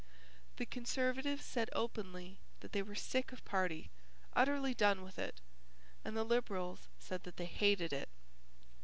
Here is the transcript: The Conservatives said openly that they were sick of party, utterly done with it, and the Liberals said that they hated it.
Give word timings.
The 0.55 0.65
Conservatives 0.65 1.45
said 1.45 1.69
openly 1.73 2.39
that 2.61 2.71
they 2.71 2.81
were 2.81 2.95
sick 2.95 3.31
of 3.31 3.45
party, 3.45 3.91
utterly 4.33 4.73
done 4.73 5.03
with 5.03 5.19
it, 5.19 5.41
and 6.03 6.17
the 6.17 6.23
Liberals 6.23 6.87
said 6.97 7.21
that 7.21 7.37
they 7.37 7.45
hated 7.45 7.93
it. 7.93 8.09